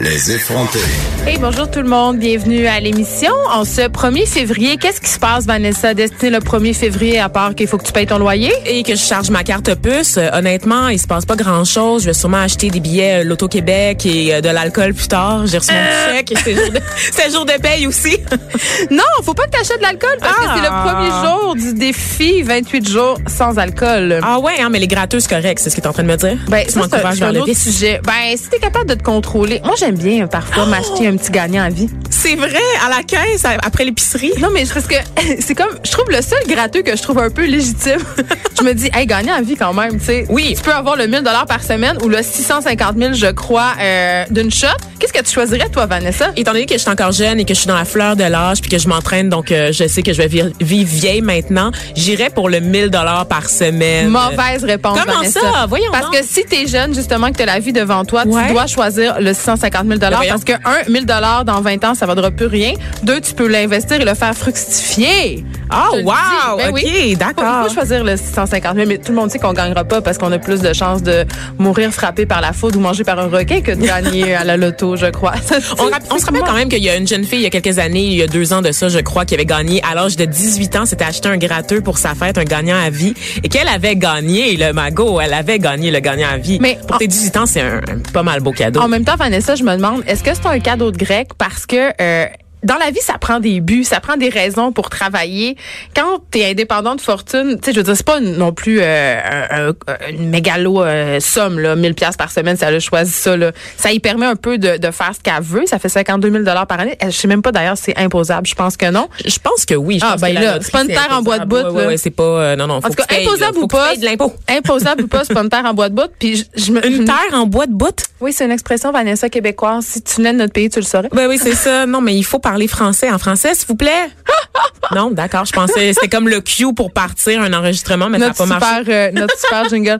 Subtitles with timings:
[0.00, 0.78] Les effrontés.
[1.26, 3.32] Hey, bonjour tout le monde, bienvenue à l'émission.
[3.52, 5.92] En ce 1er février, qu'est-ce qui se passe, Vanessa?
[5.92, 8.50] Destinée, le 1er février, à part qu'il faut que tu payes ton loyer?
[8.64, 12.00] Et que je charge ma carte puce, euh, honnêtement, il se passe pas grand-chose.
[12.00, 15.46] Je vais sûrement acheter des billets euh, l'Auto-Québec et euh, de l'alcool plus tard.
[15.46, 18.16] J'ai reçu mon chèque et c'est jour, de, jour de paye aussi.
[18.90, 20.94] non, faut pas que tu achètes de l'alcool parce que c'est le Ah.
[20.94, 24.20] premier jour du défi 28 jours sans alcool.
[24.22, 26.04] Ah ouais, hein, mais les gratteuses, c'est correct, c'est ce que tu es en train
[26.04, 26.38] de me dire?
[26.48, 26.78] Ben, c'est
[27.22, 28.00] un, autre sujet.
[28.02, 29.60] Ben, si t'es capable de te contrôler.
[29.62, 31.88] Moi, bien parfois m'acheter un petit gagnant à vie.
[32.22, 34.32] C'est vrai, à la caisse, à- après l'épicerie.
[34.38, 34.94] Non, mais je- parce que
[35.40, 37.98] c'est comme, je trouve le seul gratteux que je trouve un peu légitime.
[38.58, 40.26] je me dis, hey, gagnant à vie quand même, tu sais.
[40.28, 40.52] Oui.
[40.56, 44.50] Tu peux avoir le 1000 par semaine ou le 650 000, je crois, euh, d'une
[44.50, 44.66] shot.
[44.98, 46.30] Qu'est-ce que tu choisirais, toi, Vanessa?
[46.36, 48.24] Étant donné que je suis encore jeune et que je suis dans la fleur de
[48.24, 51.22] l'âge puis que je m'entraîne, donc euh, je sais que je vais vi- vivre vieille
[51.22, 54.10] maintenant, j'irais pour le 1000 dollars par semaine.
[54.10, 55.40] Mauvaise réponse, Comment Vanessa.
[55.40, 55.66] ça?
[55.66, 56.18] Voyons Parce donc.
[56.18, 58.48] que si t'es jeune, justement, que t'as la vie devant toi, Ouais.
[58.48, 60.32] tu dois choisir le 650 000 voyons.
[60.32, 62.72] parce que, un, 1000 dans 20 ans, ça vaudra plus rien.
[63.02, 65.44] Deux, tu peux l'investir et le faire fructifier.
[65.72, 66.56] Oh, te le wow!
[66.58, 67.16] Ben OK, oui.
[67.16, 67.62] d'accord.
[67.62, 70.18] Il faut choisir le 650 000, mais tout le monde sait qu'on gagnera pas parce
[70.18, 71.24] qu'on a plus de chances de
[71.58, 74.56] mourir frappé par la foudre ou manger par un requin que de gagner à la
[74.56, 75.34] loto, je crois.
[75.78, 77.78] On, se rappelle quand même qu'il y a une jeune fille il y a quelques
[77.78, 80.16] années, il y a deux ans de ça, je crois, qui avait gagné à l'âge
[80.16, 83.48] de 18 ans, s'était acheté un gratteux pour sa fête, un gagnant à vie, et
[83.48, 86.58] qu'elle avait gagné le magot, elle avait gagné le gagnant à vie.
[86.60, 88.80] Mais pour tes 18 ans, c'est un, un pas mal beau cadeau.
[88.80, 91.28] En même temps, Vanessa, je me demande, est-ce que c'est un cadeau de grec?
[91.38, 92.26] Parce que euh,
[92.62, 95.56] dans la vie, ça prend des buts, ça prend des raisons pour travailler.
[95.96, 98.80] Quand tu es indépendant de fortune, tu sais, je veux dire, c'est pas non plus
[98.82, 99.18] euh,
[99.50, 103.12] un- un- une mégalo euh, somme, là, 1000 pièces par semaine, si elle a choisi
[103.12, 103.36] ça.
[103.36, 103.52] Là.
[103.76, 105.64] Ça y permet un peu de, de faire ce qu'elle veut.
[105.66, 106.96] Ça fait 52 000 par année.
[107.02, 108.46] Je sais même pas d'ailleurs si c'est imposable.
[108.46, 109.08] Je pense que non.
[109.24, 109.98] Je pense que oui.
[110.00, 111.86] Je Ah, pense ben que là, c'est pas une terre en bois de bout, Ouais,
[111.86, 113.88] ouais, c'est pas, euh, non, non, faut En tout cas, imposable ou pas.
[113.90, 114.32] payes de l'impôt.
[114.48, 116.10] Imposable ou pas, c'est pas une terre en bois de bout.
[116.18, 117.96] Puis je, je me, Une terre en bois de bout?
[118.20, 119.84] Oui, c'est une expression, Vanessa, québécoise.
[119.86, 121.08] Si tu venais de notre pays, tu le saurais.
[121.12, 121.86] Ben oui, c'est ça.
[121.86, 123.08] Non, mais il faut parler français.
[123.12, 124.10] En français, s'il vous plaît?
[124.94, 125.44] non, d'accord.
[125.44, 128.78] Je pensais c'était comme le cue pour partir un enregistrement, mais notre ça n'a pas
[128.78, 128.92] super, marché.
[128.92, 129.98] euh, notre super jingle.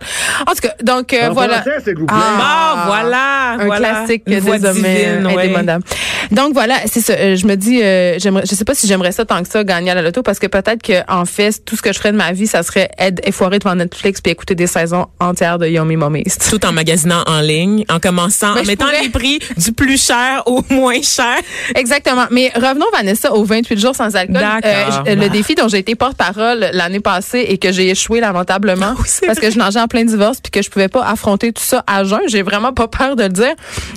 [0.49, 1.63] En tout cas, donc euh, En voilà.
[1.63, 2.17] français, s'il vous plaît.
[2.19, 3.89] Ah, voilà, un voilà.
[3.91, 5.45] classique Une des voix hommes euh, ouais.
[5.45, 5.85] indémodables.
[6.33, 7.13] Donc voilà, c'est ça.
[7.13, 9.63] Euh, je me dis, euh, j'aimerais, je sais pas si j'aimerais ça tant que ça
[9.65, 12.13] gagner à la loto parce que peut-être que en fait, tout ce que je ferais
[12.13, 15.67] de ma vie, ça serait être effoiré devant Netflix puis écouter des saisons entières de
[15.67, 16.25] Yummy Mummies.
[16.49, 19.03] Tout en magasinant en ligne, en commençant, en mettant pourrais.
[19.03, 21.37] les prix du plus cher au moins cher.
[21.75, 22.27] Exactement.
[22.31, 24.35] Mais revenons, Vanessa, aux 28 jours sans alcool.
[24.41, 25.05] D'accord.
[25.07, 29.05] je- le défi dont j'ai été porte-parole l'année passée et que j'ai échoué lamentablement Oui,
[29.07, 31.63] c'est parce que je nageais en plein divorce puis que je pouvais pas affronter tout
[31.63, 32.21] ça à jeun.
[32.29, 33.53] J'ai vraiment pas peur de le dire.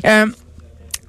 [0.05, 0.25] Euh,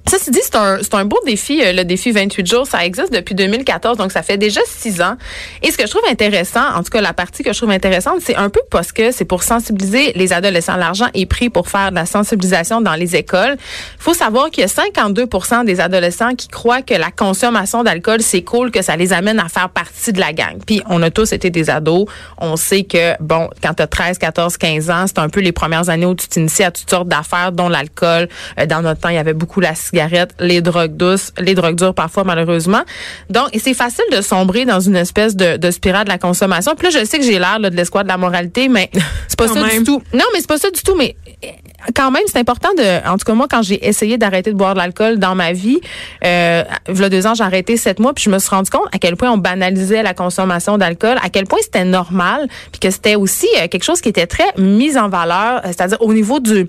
[0.07, 2.67] ça se dit, c'est un, c'est un beau défi, euh, le défi 28 jours.
[2.67, 5.15] Ça existe depuis 2014, donc ça fait déjà six ans.
[5.63, 8.19] Et ce que je trouve intéressant, en tout cas la partie que je trouve intéressante,
[8.21, 10.75] c'est un peu parce que c'est pour sensibiliser les adolescents.
[10.75, 13.57] L'argent est pris pour faire de la sensibilisation dans les écoles.
[13.57, 18.21] Il faut savoir qu'il y a 52% des adolescents qui croient que la consommation d'alcool,
[18.21, 20.57] c'est cool, que ça les amène à faire partie de la gang.
[20.65, 22.05] Puis on a tous été des ados.
[22.37, 25.51] On sait que, bon, quand tu as 13, 14, 15 ans, c'est un peu les
[25.51, 28.29] premières années où tu t'inities à toutes sortes d'affaires, dont l'alcool.
[28.59, 29.94] Euh, dans notre temps, il y avait beaucoup la cigarette,
[30.39, 32.81] les drogues douces, les drogues dures parfois, malheureusement.
[33.29, 36.75] Donc, c'est facile de sombrer dans une espèce de, de spirale de la consommation.
[36.75, 38.89] Puis là, je sais que j'ai l'air de l'escouade de la moralité, mais
[39.27, 40.01] c'est pas ça du tout.
[40.13, 40.95] Non, mais c'est pas ça du tout.
[40.95, 41.47] Mais euh,
[41.93, 43.07] quand même, c'est important de.
[43.07, 45.79] En tout cas, moi, quand j'ai essayé d'arrêter de boire de l'alcool dans ma vie,
[46.23, 48.69] euh, il y a deux ans, j'ai arrêté sept mois, puis je me suis rendu
[48.69, 52.79] compte à quel point on banalisait la consommation d'alcool, à quel point c'était normal, puis
[52.79, 56.13] que c'était aussi euh, quelque chose qui était très mis en valeur, euh, c'est-à-dire au
[56.13, 56.67] niveau du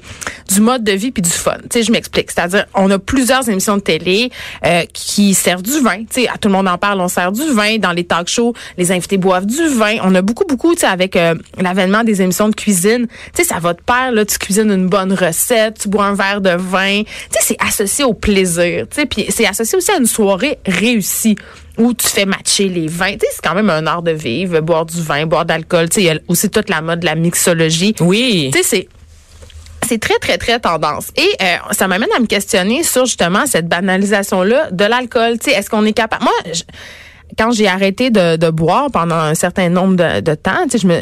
[0.55, 1.57] du mode de vie puis du fun.
[1.63, 2.31] Tu sais, je m'explique.
[2.31, 4.31] C'est-à-dire, on a plusieurs émissions de télé
[4.67, 6.01] euh, qui servent du vin.
[6.01, 8.29] Tu sais, à tout le monde en parle, on sert du vin dans les talk
[8.29, 8.53] shows.
[8.77, 9.97] Les invités boivent du vin.
[10.03, 13.07] On a beaucoup, beaucoup, tu sais, avec euh, l'avènement des émissions de cuisine.
[13.35, 14.13] Tu sais, ça va de pair.
[14.13, 17.05] Là, tu cuisines une bonne recette, tu bois un verre de vin.
[17.05, 18.87] Tu sais, c'est associé au plaisir.
[18.91, 21.37] Tu sais, puis c'est associé aussi à une soirée réussie
[21.79, 23.13] où tu fais matcher les vins.
[23.13, 25.89] Tu sais, c'est quand même un art de vivre, boire du vin, boire de l'alcool.
[25.89, 27.95] Tu sais, il y a aussi toute la mode de la mixologie.
[28.01, 28.51] Oui.
[28.53, 28.89] Tu sais, c'est
[29.87, 31.09] c'est très, très, très tendance.
[31.17, 35.39] Et euh, ça m'amène à me questionner sur justement cette banalisation-là de l'alcool.
[35.47, 36.25] Est-ce qu'on est capable...
[36.25, 36.63] Moi, je-
[37.39, 41.01] quand j'ai arrêté de, de boire pendant un certain nombre de, de temps, je me...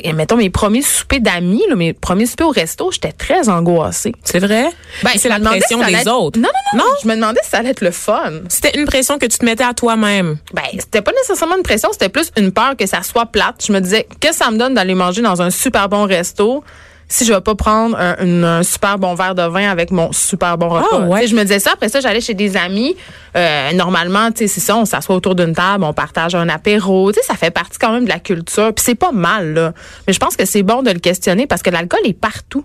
[0.00, 4.12] Et mettons mes premiers soupers d'amis, mes premiers soupers au resto, j'étais très angoissée.
[4.24, 4.66] C'est vrai?
[5.02, 6.38] Ben, c'est la pression si des être- autres.
[6.38, 8.32] Non, non, non, Je me demandais si ça allait être le fun.
[8.48, 10.36] C'était une pression que tu te mettais à toi-même.
[10.52, 13.64] Ben, c'était pas nécessairement une pression, c'était plus une peur que ça soit plate.
[13.66, 16.62] Je me disais, qu'est-ce que ça me donne d'aller manger dans un super bon resto?
[17.08, 20.12] Si je vais pas prendre un, une- un super bon verre de vin avec mon
[20.12, 20.86] super bon repas.
[20.92, 21.26] Ah, ouais.
[21.26, 21.72] Je me disais ça.
[21.74, 22.96] Après ça, j'allais chez des amis.
[23.36, 27.12] Euh, normalement, tu sais, c'est ça, on s'assoit autour d'une table, on partage un apéro.
[27.12, 28.72] Tu sais, ça fait partie quand même de la culture.
[28.74, 29.72] Puis c'est pas mal, là.
[30.06, 32.64] Mais je pense que c'est bon de le questionner parce que l'alcool est partout.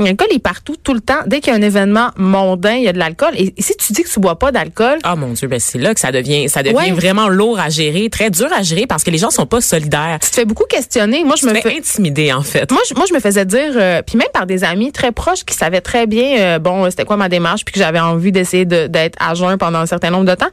[0.00, 1.20] L'alcool est partout, tout le temps.
[1.26, 3.30] Dès qu'il y a un événement mondain, il y a de l'alcool.
[3.36, 5.78] Et, et si tu dis que tu bois pas d'alcool, Ah mon Dieu, ben c'est
[5.78, 6.90] là que ça devient, ça devient Ouais.
[6.92, 10.18] vraiment lourd à gérer, très dur à gérer parce que les gens sont pas solidaires.
[10.22, 11.24] tu te fais beaucoup questionner.
[11.24, 12.70] Moi, je Tu me fais intimider en fait.
[12.70, 15.44] moi, je, moi, je me faisais dire, euh, puis même par des amis très proches
[15.44, 18.64] qui savaient très bien, euh, bon, c'était quoi ma démarche, puis que j'avais envie d'essayer
[18.64, 20.48] de- d'être à jeun pendant un certain nombre de temps.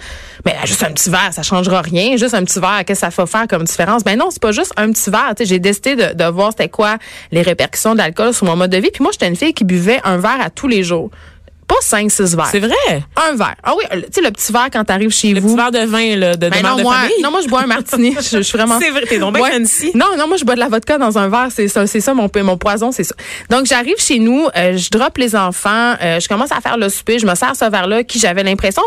[0.45, 2.17] Mais là, juste un petit verre, ça changera rien.
[2.17, 4.03] Juste un petit verre, qu'est-ce que ça va faire comme différence?
[4.03, 5.33] Ben non, c'est pas juste un petit verre.
[5.39, 6.97] J'ai décidé de, de voir c'était quoi
[7.31, 8.89] les répercussions de l'alcool sur mon mode de vie.
[8.91, 11.11] Puis moi, j'étais qui buvait un verre à tous les jours.
[11.67, 12.49] Pas cinq, six verres.
[12.51, 13.03] C'est vrai?
[13.15, 13.55] Un verre.
[13.63, 15.47] Ah oui, le- tu sais, le petit verre quand t'arrives chez Le vous.
[15.47, 17.21] petit verre de vin là, de, de Ben mère non, de moi, famille.
[17.23, 18.15] non, moi, je bois un martini.
[18.21, 18.79] je, je suis vraiment.
[18.79, 19.91] C'est vrai, t'es donc fancy.
[19.95, 21.47] Non, non, moi, je bois de la vodka dans un verre.
[21.49, 23.15] C'est ça, c'est ça mon, mon poison, c'est ça.
[23.49, 26.87] Donc, j'arrive chez nous, euh, je drop les enfants, euh, je commence à faire le
[26.89, 28.83] souper, je me sers ce verre-là qui, j'avais l'impression,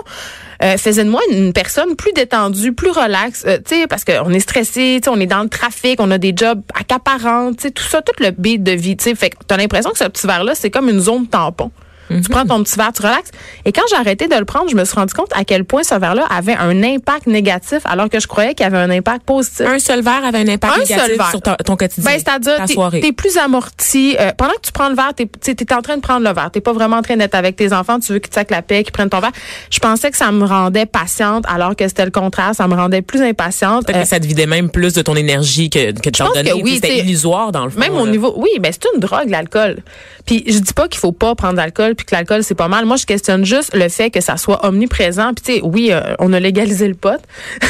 [0.62, 4.30] euh, faisait de moi une personne plus détendue, plus relaxe, euh, tu sais, parce qu'on
[4.32, 7.62] est stressé, tu sais, on est dans le trafic, on a des jobs accaparants, tu
[7.64, 9.14] sais, tout ça, tout le beat de vie, tu sais.
[9.16, 11.72] Fait que t'as l'impression que ce petit verre-là, c'est comme une zone tampon.
[12.08, 13.30] Tu prends ton petit verre, tu relaxes.
[13.64, 15.82] Et quand j'ai arrêté de le prendre, je me suis rendu compte à quel point
[15.82, 19.66] ce verre-là avait un impact négatif, alors que je croyais qu'il avait un impact positif.
[19.66, 22.10] Un seul verre avait un impact Un négatif seul sur ton, ton quotidien.
[22.10, 23.00] Ben, c'est-à-dire, ta t'es, soirée.
[23.00, 24.16] t'es plus amorti.
[24.18, 26.32] Euh, pendant que tu prends le verre, t'es, tu es en train de prendre le
[26.34, 26.50] verre.
[26.50, 27.98] T'es pas vraiment en train d'être avec tes enfants.
[28.00, 29.32] Tu veux qu'ils te sacent la paix, qu'ils prennent ton verre.
[29.70, 32.54] Je pensais que ça me rendait patiente, alors que c'était le contraire.
[32.54, 33.86] Ça me rendait plus impatiente.
[33.86, 36.32] Peut-être Euh, que ça te vidait même plus de ton énergie que, que de t'en
[36.32, 36.52] donner.
[36.54, 37.78] oui, C'était illusoire dans le fond.
[37.80, 39.78] même au niveau, oui, ben c'est une drogue l'alcool.
[40.26, 42.86] Puis je dis pas qu'il faut pas prendre d'alcool, puis que l'alcool c'est pas mal.
[42.86, 45.34] Moi, je questionne juste le fait que ça soit omniprésent.
[45.34, 47.20] Puis tu sais, oui, euh, on a légalisé le pot.
[47.60, 47.68] tu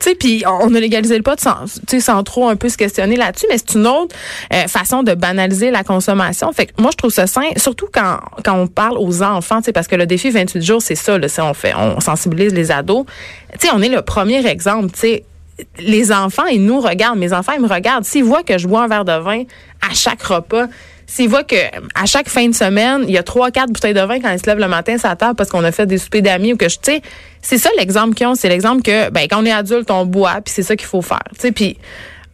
[0.00, 1.64] sais, puis on a légalisé le pot sans,
[2.00, 3.46] sans trop un peu se questionner là-dessus.
[3.50, 4.14] Mais c'est une autre
[4.52, 6.52] euh, façon de banaliser la consommation.
[6.52, 9.66] Fait que moi, je trouve ça sain, surtout quand quand on parle aux enfants, tu
[9.66, 11.18] sais, parce que le défi 28 jours, c'est ça.
[11.18, 13.04] Là, on fait, on sensibilise les ados.
[13.58, 14.92] Tu sais, on est le premier exemple.
[14.92, 15.24] Tu sais
[15.78, 17.18] les enfants, ils nous regardent.
[17.18, 18.04] Mes enfants, ils me regardent.
[18.04, 19.42] S'ils voient que je bois un verre de vin
[19.88, 20.66] à chaque repas,
[21.08, 21.56] s'ils voient que
[21.94, 24.38] à chaque fin de semaine, il y a trois, quatre bouteilles de vin quand ils
[24.38, 26.68] se lèvent le matin à table parce qu'on a fait des soupers d'amis ou que
[26.68, 27.02] je, tu sais,
[27.40, 28.34] c'est ça l'exemple qu'ils ont.
[28.34, 31.00] C'est l'exemple que, ben, quand on est adulte, on boit, puis c'est ça qu'il faut
[31.00, 31.24] faire.
[31.34, 31.78] Tu sais, puis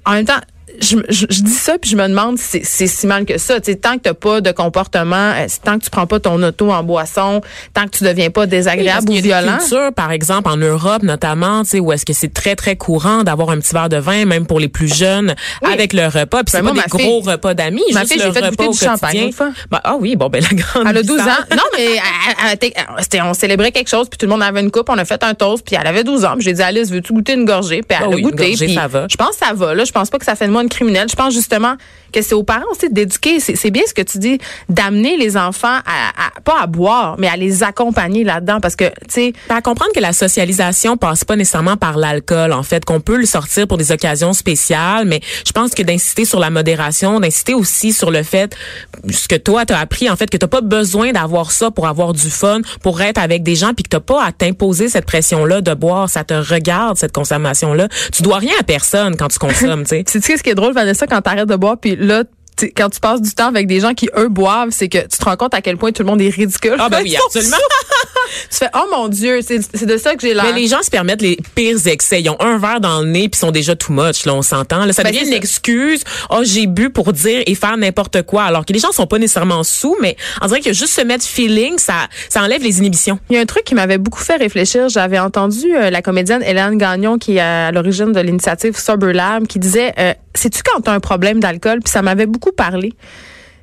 [0.05, 0.41] en même temps,
[0.81, 3.61] je, je, je dis ça puis je me demande si c'est- si mal que ça.
[3.61, 6.43] Tu sais, tant que t'as pas de comportement, euh, tant que tu prends pas ton
[6.43, 7.41] auto en boisson,
[7.73, 9.59] tant que tu deviens pas Oui, désagréable qu'il ou y a des violent.
[9.59, 13.23] cultures, par exemple, en Europe notamment, tu sais, où est-ce que c'est très, très courant
[13.25, 15.73] d'avoir un petit verre de vin, même pour les plus jeunes, Oui.
[15.73, 16.43] avec le repas.
[16.45, 18.79] Puis c'est Ben, pas des gros repas d'amis, juste fille, le fait repas au du
[18.79, 19.31] champagne.
[19.71, 21.45] Ben, ah oui, bon, ben la grande Elle a 12 ans.
[21.53, 21.87] Non, mais
[22.53, 25.23] elle- on célébrait quelque chose, puis tout le monde avait une coupe, on a fait
[25.23, 26.35] un toast, puis elle avait 12 ans.
[26.35, 27.83] Puis j'ai dit, Alice, veux-tu goûter une gorgée?
[27.83, 28.49] Puis elle Ah a oui, goûté.
[28.51, 29.07] gorgée, puis ça va.
[29.09, 29.75] Je pense que ça va.
[29.75, 29.85] Là.
[29.85, 31.09] Je pense pas que ça fait de moi une criminelle.
[31.09, 31.75] Je pense justement
[32.13, 33.41] que c'est aux parents aussi d'éduquer.
[33.41, 34.39] C'est bien ce que tu dis,
[34.69, 38.61] d'amener les enfants à, à- pas à boire, mais à les accompagner là-dedans.
[38.61, 42.63] Parce que, tu sais, à comprendre que la socialisation passe pas nécessairement par l'alcool, en
[42.63, 46.39] fait, qu'on peut le sortir pour des occasions spéciales, mais je pense que d'inciter sur
[46.39, 48.57] la modération, d'inciter aussi sur le fait,
[49.11, 52.13] ce que toi t'as appris, en fait, que t'as pas besoin d'avoir ça pour avoir
[52.13, 55.61] du fun, pour être avec des gens, puis que t'as pas à t'imposer cette pression-là
[55.63, 57.89] de boire, ça te regarde, cette consommation-là.
[58.13, 60.37] Tu dois rien à personne quand tu consommes, tu sais.
[60.37, 62.25] ce est drôle, Vanessa, quand t'arrêtes de boire, puis là,
[62.77, 65.25] quand tu passes du temps avec des gens qui, eux, boivent, c'est que tu te
[65.25, 66.77] rends compte à quel point tout le monde est ridicule.
[66.79, 67.57] Ah ben oui, absolument.
[68.51, 70.45] tu fais, oh mon Dieu, c'est de ça que j'ai l'air.
[70.45, 72.23] Mais les gens se permettent les pires excès.
[72.23, 74.25] Ils ont un verre dans le nez puis sont déjà too much.
[74.25, 74.85] Là, on s'entend.
[74.85, 75.37] Là, ça Ben, devient une ça.
[75.37, 76.05] excuse.
[76.31, 78.45] Oh, j'ai bu pour dire et faire n'importe quoi.
[78.45, 81.25] Alors que les gens sont pas nécessairement sous, mais on dirait que juste se mettre
[81.25, 83.19] feeling, ça, ça enlève les inhibitions.
[83.31, 84.89] Il y a un truc qui m'avait beaucoup fait réfléchir.
[84.89, 89.49] J'avais entendu euh, la comédienne Hélène Gagnon, qui est à l'origine de l'initiative Sober Lab,
[89.49, 91.81] qui disait euh, Sais-tu quand tu as un problème d'alcool?
[91.81, 92.93] Puis ça m'avait beaucoup parlé.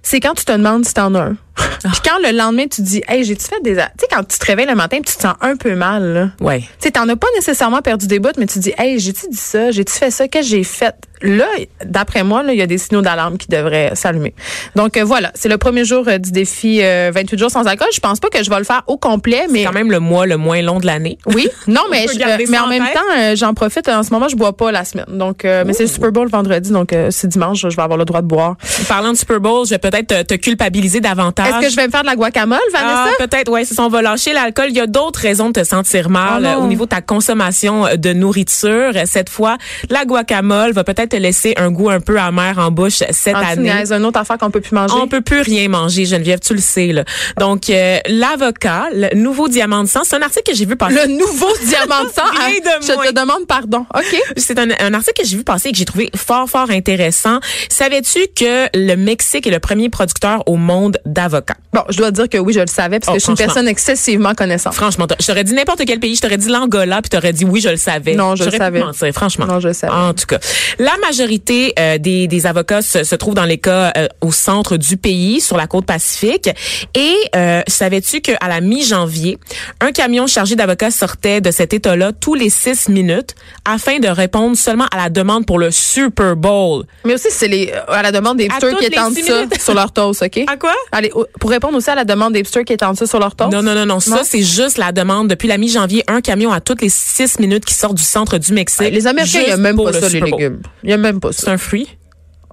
[0.04, 1.38] C'est quand tu te demandes si t'en as un.
[1.56, 3.75] Puis quand le lendemain, tu dis Hey, j'ai-tu fait des.
[3.75, 6.04] Tu sais, quand tu te réveilles le matin, puis tu te sens un peu mal,
[6.13, 6.30] là.
[6.40, 6.62] Ouais.
[6.62, 9.38] Tu sais, t'en as pas nécessairement perdu des bouts, mais tu dis, hey, j'ai-tu dit
[9.38, 9.72] ça?
[9.72, 10.28] J'ai-tu fait ça?
[10.28, 10.96] Qu'est-ce que j'ai fait?
[11.22, 11.46] Là,
[11.86, 14.34] d'après moi, là, il y a des signaux d'alarme qui devraient s'allumer.
[14.75, 15.32] Donc, euh, voilà.
[15.36, 17.88] C'est le premier jour euh, du défi euh, 28 jours sans alcool.
[17.94, 19.60] Je pense pas que je vais le faire au complet, mais.
[19.60, 21.18] C'est quand même le mois le moins long de l'année.
[21.28, 21.48] Oui.
[21.68, 22.94] Non, mais, je- euh, mais en même tête.
[22.96, 23.88] temps, euh, j'en profite.
[23.88, 25.06] En ce moment, je bois pas la semaine.
[25.10, 26.72] Donc, euh, mais c'est le Super Bowl vendredi.
[26.72, 27.62] Donc, euh, c'est dimanche.
[27.62, 28.56] Je vais avoir le droit de boire.
[28.88, 31.48] Parlant de Super Bowl, je vais peut-être te, te culpabiliser davantage.
[31.48, 33.06] Est-ce que je vais me faire de la guacamole, Vanessa?
[33.08, 34.66] Ah, peut-être, ouais, ça, on va lâcher l'alcool.
[34.70, 37.86] Il y a d'autres raisons de te sentir mal Oh au niveau de ta consommation
[37.96, 38.92] de nourriture.
[39.06, 39.58] Cette fois,
[39.90, 43.50] la guacamole va peut-être te laisser un goût un peu amer en bouche cette Ah,
[43.51, 43.63] année.
[43.74, 44.94] niaises, une autre affaire qu'on peut plus manger?
[44.98, 46.88] On peut plus rien manger, Geneviève, tu le sais.
[46.88, 47.03] Là.
[47.39, 50.96] Donc, euh, l'avocat, le nouveau diamant de sang, c'est un article que j'ai vu passer.
[50.96, 52.22] Le nouveau diamant de sang?
[52.39, 53.06] Ah, de je moins.
[53.06, 53.86] te demande pardon.
[53.96, 54.22] OK?
[54.38, 57.39] C'est un, un article que j'ai vu passer et que j'ai trouvé fort, fort intéressant.
[57.70, 61.58] Savais-tu que le Mexique est le premier producteur au monde d'avocats?
[61.74, 63.38] Bon, je dois dire que oui, je le savais parce Oh, que je suis une
[63.38, 64.74] personne excessivement connaissante.
[64.74, 67.60] Franchement, je t'aurais dit n'importe quel pays, je t'aurais dit l'Angola, puis t'aurais dit oui,
[67.62, 68.15] je le savais.
[68.15, 68.80] Non, je le pu savais.
[68.80, 69.46] mentir, franchement.
[69.46, 69.94] Non, je le savais.
[69.94, 70.39] En tout cas,
[70.80, 74.77] la majorité euh, des, des avocats se, se trouvent dans les cas euh, au centre
[74.77, 76.50] du pays, sur la côte pacifique.
[76.96, 79.38] Et euh, savais-tu qu'à la mi-janvier,
[79.79, 84.55] un camion chargé d'avocats sortait de cet État-là tous les six minutes afin de répondre
[84.55, 86.86] seulement à la demande pour le Super Bowl?
[87.05, 89.91] Mais aussi, c'est les, euh, à la demande des hipsters qui étendent ça sur leur
[89.91, 90.43] toast, OK?
[90.48, 90.74] À quoi?
[90.91, 93.51] Allez, pour répondre aussi à la demande des hipsters qui étendent ça sur leur toast?
[93.51, 94.00] Non, non, non, non.
[94.00, 95.27] Ça, c'est juste la demande.
[95.27, 98.53] Depuis la mi-janvier, un camion à toutes les six minutes qui sort du centre du
[98.53, 98.91] Mexique.
[98.91, 100.62] Les Américains, il n'y a même pas ça, les légumes.
[100.84, 101.51] Il n'y a même pas C'est ça.
[101.51, 101.88] un fruit?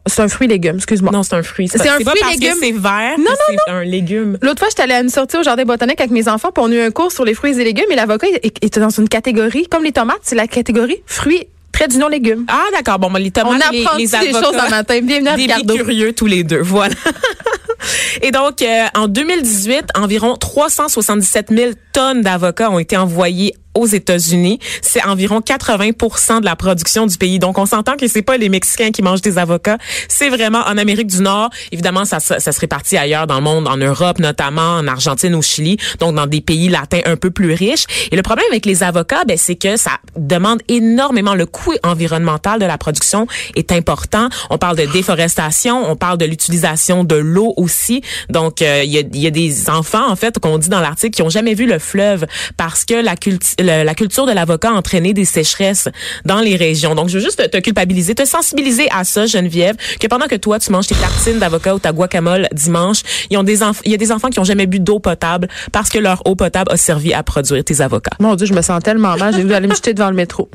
[0.06, 1.12] C'est un fruit légume, excuse-moi.
[1.12, 1.68] Non, c'est un fruit.
[1.68, 2.54] C'est un pas fruit parce légume.
[2.60, 3.18] c'est vert.
[3.18, 4.38] Non, que c'est un légume.
[4.40, 6.70] L'autre fois, j'étais allée à une sortie au jardin botanique avec mes enfants, puis on
[6.70, 8.26] a eu un cours sur les fruits et légumes, et l'avocat
[8.62, 12.46] était dans une catégorie, comme les tomates, c'est la catégorie fruits, trait d'union légumes.
[12.48, 12.98] Ah, d'accord.
[12.98, 14.42] Bon, ben, les tomates, On les, apprend les des avocats.
[14.42, 14.98] choses un matin.
[15.02, 15.74] Bienvenue à des Ricardo.
[15.74, 16.62] curieux tous les deux.
[16.62, 16.94] Voilà.
[18.22, 24.58] Et donc, euh, en 2018, environ 377 000 tonnes d'avocats ont été envoyées aux États-Unis.
[24.82, 27.38] C'est environ 80 de la production du pays.
[27.38, 29.78] Donc, on s'entend que c'est pas les Mexicains qui mangent des avocats.
[30.08, 31.50] C'est vraiment en Amérique du Nord.
[31.72, 35.34] Évidemment, ça, se- ça se répartit ailleurs dans le monde, en Europe notamment, en Argentine,
[35.34, 37.84] au Chili, donc dans des pays latins un peu plus riches.
[38.10, 41.34] Et le problème avec les avocats, ben, c'est que ça demande énormément.
[41.34, 44.28] Le coût environnemental de la production est important.
[44.50, 48.02] On parle de déforestation, on parle de l'utilisation de l'eau aussi.
[48.30, 51.14] Donc, euh, il y, a, y a des enfants, en fait, qu'on dit dans l'article,
[51.14, 54.70] qui ont jamais vu le fleuve parce que la, culti- le- la culture de l'avocat
[54.70, 55.88] a entraîné des sécheresses
[56.24, 56.94] dans les régions.
[56.94, 60.34] Donc, je veux juste te, te culpabiliser, te sensibiliser à ça, Geneviève, que pendant que
[60.36, 63.92] toi, tu manges tes tartines d'avocat ou ta guacamole dimanche, ils ont des enf- il
[63.92, 66.72] y a des enfants qui ont jamais bu d'eau potable parce que leur eau potable
[66.72, 68.16] a servi à produire tes avocats.
[68.20, 70.48] Mon Dieu, je me sens tellement mal, j'ai voulu aller me jeter devant le métro.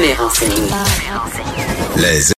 [0.00, 0.62] Mais renseigné.
[1.96, 2.20] Les